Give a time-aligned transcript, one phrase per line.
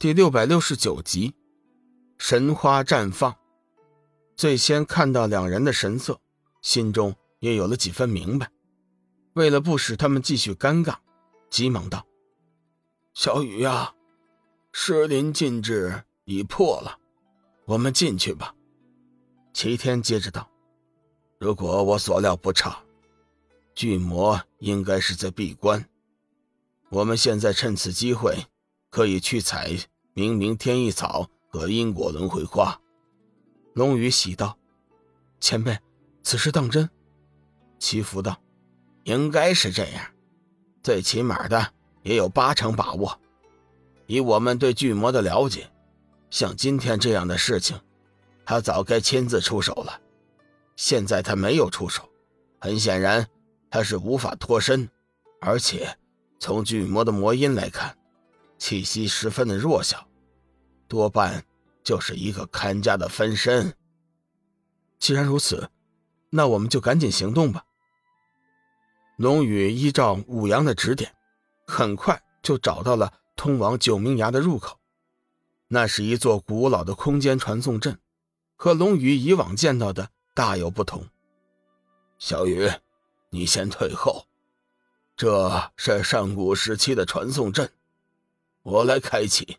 [0.00, 1.34] 第六百六十九集，
[2.16, 3.36] 神花绽放。
[4.34, 6.18] 最先看到两人的神色，
[6.62, 8.50] 心中也有了几分明白。
[9.34, 10.96] 为了不使他们继续尴尬，
[11.50, 12.06] 急忙道
[13.12, 13.94] ：“小雨呀，
[14.72, 16.98] 石林禁制已破了，
[17.66, 18.54] 我们进去吧。”
[19.52, 20.48] 齐天接着道
[21.38, 22.82] ：“如果我所料不差，
[23.74, 25.86] 巨魔应该是在闭关。
[26.88, 28.34] 我们现在趁此机会。”
[28.92, 29.70] 可以去采
[30.12, 32.80] 明明天意草和因果轮回花。
[33.74, 34.58] 龙宇喜道
[35.40, 35.78] ：“前辈，
[36.22, 36.88] 此事当真？”
[37.78, 38.36] 祈福道
[39.04, 40.04] ：“应该是这样，
[40.82, 43.18] 最起码的也有八成把握。
[44.06, 45.70] 以我们对巨魔的了解，
[46.30, 47.80] 像今天这样的事情，
[48.44, 50.00] 他早该亲自出手了。
[50.74, 52.08] 现在他没有出手，
[52.58, 53.26] 很显然
[53.70, 54.90] 他是无法脱身，
[55.40, 55.96] 而且
[56.40, 57.96] 从巨魔的魔音来看。”
[58.60, 60.06] 气息十分的弱小，
[60.86, 61.44] 多半
[61.82, 63.74] 就是一个看家的分身。
[64.98, 65.70] 既然如此，
[66.28, 67.64] 那我们就赶紧行动吧。
[69.16, 71.12] 龙宇依照武阳的指点，
[71.66, 74.78] 很快就找到了通往九明崖的入口。
[75.68, 77.98] 那是一座古老的空间传送阵，
[78.56, 81.06] 和龙宇以往见到的大有不同。
[82.18, 82.70] 小雨，
[83.30, 84.26] 你先退后，
[85.16, 87.72] 这是上古时期的传送阵。
[88.62, 89.56] 我来开启。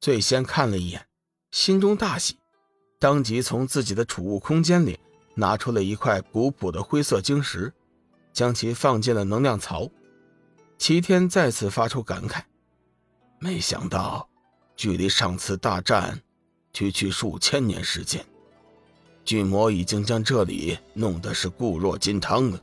[0.00, 1.06] 最先看了一眼，
[1.50, 2.38] 心中大喜，
[2.98, 4.98] 当即从自己的储物空间里
[5.34, 7.72] 拿出了一块古朴的灰色晶石，
[8.32, 9.88] 将其放进了能量槽。
[10.78, 12.42] 齐天再次发出感慨：
[13.38, 14.28] 没想到，
[14.76, 16.20] 距离上次大战，
[16.72, 18.24] 区区数千年时间，
[19.24, 22.60] 巨魔已经将这里弄得是固若金汤了。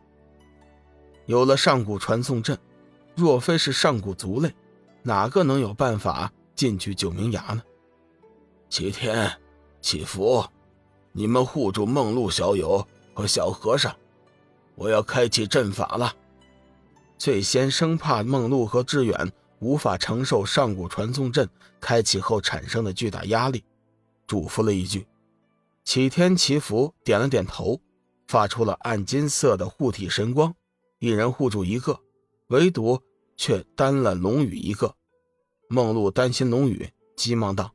[1.25, 2.57] 有了上古传送阵，
[3.15, 4.53] 若非是上古族类。
[5.03, 7.61] 哪个能有办法进去九明崖呢？
[8.69, 9.31] 齐天、
[9.81, 10.45] 祈福，
[11.11, 13.95] 你们护住梦露小友和小和尚，
[14.75, 16.13] 我要开启阵法了。
[17.17, 21.49] 最先生怕梦露和志远无法承受上古传送阵
[21.81, 23.63] 开启后产生的巨大压力，
[24.27, 25.07] 嘱咐了一句。
[25.83, 27.81] 齐天、祈福点了点头，
[28.27, 30.53] 发出了暗金色的护体神光，
[30.99, 31.99] 一人护住一个，
[32.47, 33.01] 唯独。
[33.39, 34.93] 却单了龙宇一个，
[35.69, 37.73] 梦露担心龙宇，急忙道：“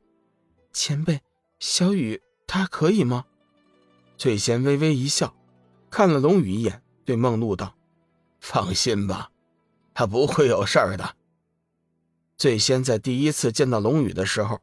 [0.74, 1.22] 前辈，
[1.58, 3.24] 小雨他可以吗？”
[4.18, 5.34] 最先微微一笑，
[5.88, 7.74] 看了龙宇一眼，对梦露道
[8.40, 9.30] ：“放心吧，
[9.94, 11.16] 他不会有事儿的。”
[12.36, 14.60] 最先在第一次见到龙宇的时候，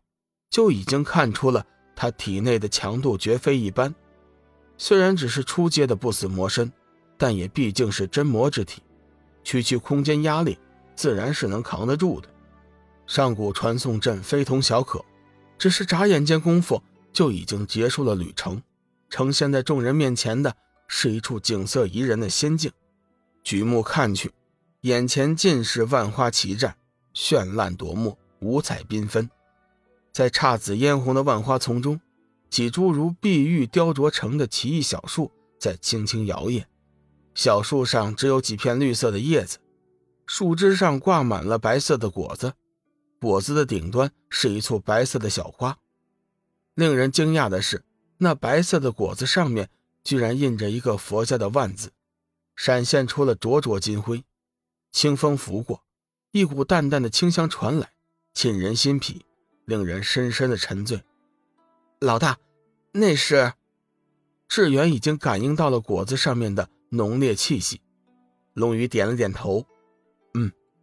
[0.52, 3.96] 就已经看出了他体内的强度绝非一般，
[4.78, 6.72] 虽然只是初阶的不死魔身，
[7.18, 8.84] 但也毕竟是真魔之体，
[9.44, 10.60] 区区空间压力。
[11.02, 12.30] 自然是能扛得住的。
[13.08, 15.04] 上古传送阵非同小可，
[15.58, 16.80] 只是眨眼间功夫
[17.12, 18.62] 就已经结束了旅程。
[19.10, 20.56] 呈现在众人面前的
[20.88, 22.72] 是一处景色宜人的仙境。
[23.44, 24.32] 举目看去，
[24.82, 26.74] 眼前尽是万花齐绽，
[27.16, 29.28] 绚烂夺目，五彩缤纷。
[30.14, 32.00] 在姹紫嫣红的万花丛中，
[32.52, 36.66] 几株如碧玉雕琢成的奇异小树在轻轻摇曳。
[37.34, 39.58] 小树上只有几片绿色的叶子。
[40.26, 42.54] 树枝上挂满了白色的果子，
[43.20, 45.78] 果子的顶端是一簇白色的小花。
[46.74, 47.84] 令人惊讶的是，
[48.18, 49.70] 那白色的果子上面
[50.04, 51.92] 居然印着一个佛家的万字，
[52.56, 54.24] 闪现出了灼灼金辉。
[54.92, 55.84] 清风拂过，
[56.32, 57.92] 一股淡淡的清香传来，
[58.34, 59.26] 沁人心脾，
[59.66, 61.04] 令人深深的沉醉。
[62.00, 62.38] 老大，
[62.94, 63.54] 那是……
[64.48, 67.82] 志远已经感应到了果子上面的浓烈气息。
[68.54, 69.66] 龙宇点了点头。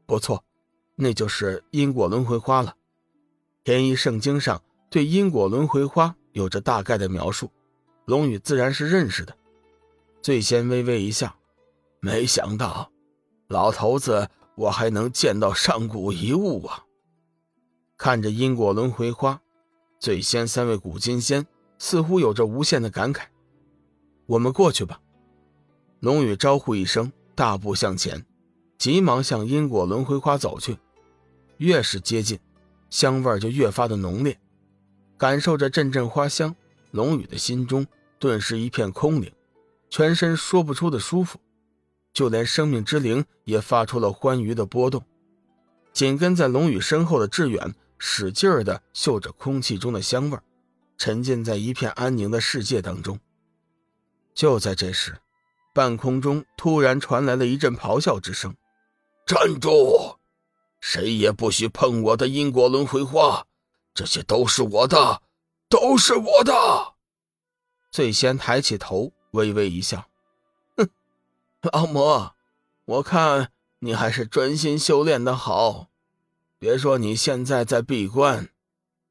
[0.08, 0.42] 不错，
[0.94, 2.74] 那就是因果轮回花了。
[3.62, 7.52] 天一圣经上对因果轮回花有着大概的描述，
[8.06, 9.36] 龙宇自然是认识的。
[10.22, 11.36] 最先微微一笑，
[12.00, 12.90] 没想到，
[13.48, 16.86] 老头子我还能见到上古遗物啊！
[17.98, 19.42] 看着因果轮回花，
[20.00, 21.46] 最先三位古金仙
[21.78, 23.24] 似乎有着无限的感慨。
[24.24, 25.02] 我们过去吧。
[26.00, 28.24] 龙宇招呼一声，大步向前。
[28.78, 30.78] 急忙向因果轮回花走去，
[31.56, 32.38] 越是接近，
[32.90, 34.38] 香味就越发的浓烈。
[35.16, 36.54] 感受着阵阵花香，
[36.92, 37.84] 龙宇的心中
[38.20, 39.32] 顿时一片空灵，
[39.90, 41.40] 全身说不出的舒服，
[42.12, 45.02] 就连生命之灵也发出了欢愉的波动。
[45.92, 50.38] 紧跟在龙宇身后的志远使劲儿的嗅着空气中的香味，
[50.96, 53.18] 沉浸在一片安宁的世界当中。
[54.34, 55.16] 就在这时，
[55.74, 58.54] 半空中突然传来了一阵咆哮之声。
[59.28, 60.16] 站住！
[60.80, 63.44] 谁也不许碰我的因果轮回花，
[63.92, 65.20] 这些都是我的，
[65.68, 66.94] 都是我的。
[67.90, 70.08] 醉仙抬起头，微微一笑
[70.78, 70.88] ：“哼，
[71.70, 72.32] 老魔，
[72.86, 75.88] 我看你还是专心修炼的好。
[76.58, 78.48] 别说你现在在闭关，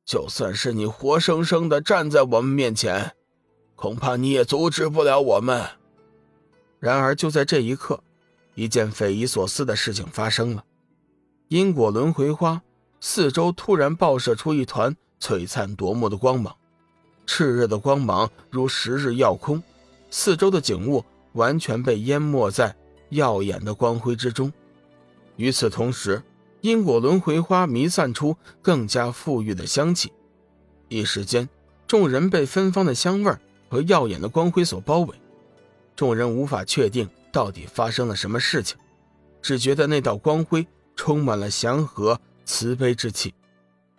[0.03, 3.15] 就算是你活生生的站在我们面前，
[3.75, 5.77] 恐怕你也阻止不了我们。”
[6.81, 8.03] 然而，就在这一刻，
[8.57, 10.65] 一件匪夷所思的事情发生了：
[11.47, 12.59] 因果轮回花
[12.99, 16.55] 四周突然爆射出一团璀璨夺目的光芒。
[17.27, 19.61] 炽热的光芒如十日耀空，
[20.09, 22.75] 四周的景物完全被淹没在
[23.09, 24.51] 耀眼的光辉之中。
[25.35, 26.23] 与此同时，
[26.61, 30.11] 因果轮回花弥散出更加馥郁的香气。
[30.87, 31.47] 一时间，
[31.85, 33.31] 众人被芬芳的香味
[33.69, 35.15] 和耀眼的光辉所包围。
[35.95, 37.07] 众人无法确定
[37.37, 38.75] 到底发生了什么事情，
[39.43, 43.31] 只觉得那道光辉充满了祥和慈悲之气。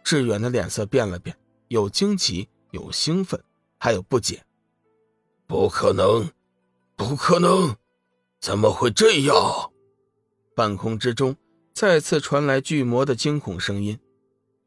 [0.02, 1.36] 志远的脸色变了变，
[1.68, 2.48] 有惊奇。
[2.72, 3.40] 有兴奋，
[3.78, 4.44] 还有不解。
[5.46, 6.30] 不可能，
[6.96, 7.76] 不可能，
[8.40, 9.70] 怎么会这样？
[10.56, 11.36] 半空之中
[11.72, 13.98] 再次传来巨魔的惊恐声音。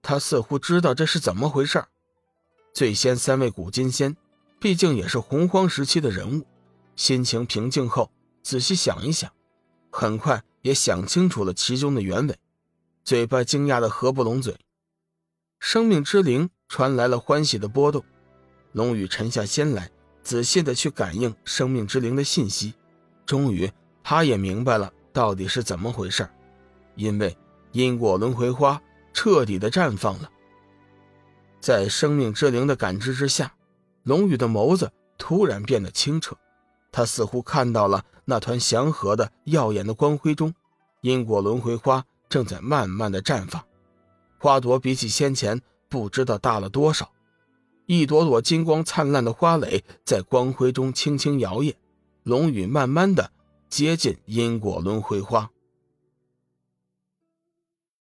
[0.02, 1.84] 他似乎知道这是怎么回事。
[2.74, 4.16] 最先三位古金仙，
[4.62, 6.48] 毕竟也是洪荒时期的人物，
[6.96, 8.10] 心情平静后，
[8.44, 9.32] 仔细想一想，
[9.92, 12.38] 很快也想清楚了其中的原委，
[13.04, 14.58] 嘴巴惊讶的合不拢嘴。
[15.60, 16.50] 生命之灵。
[16.74, 18.02] 传来了欢喜的波动，
[18.72, 19.92] 龙宇沉下心来，
[20.24, 22.74] 仔细的去感应生命之灵的信息。
[23.26, 23.70] 终于，
[24.02, 26.30] 他也明白了到底是怎么回事
[26.96, 27.38] 因为
[27.74, 30.32] 因果轮回花彻底的绽放了。
[31.60, 33.54] 在生命之灵的感知之下，
[34.04, 36.38] 龙宇的眸子突然变得清澈，
[36.92, 40.54] 他似乎看到了那团祥和的、耀眼的光辉中，
[41.02, 43.64] 因果轮回花正在慢慢的绽放。
[44.40, 45.62] 花朵比起先前。
[45.90, 47.12] 不知道大了多少，
[47.86, 51.74] 一朵朵金光灿烂的花蕾在光辉中轻轻摇曳，
[52.24, 53.30] 龙羽慢慢的
[53.68, 55.52] 接近因果轮回花。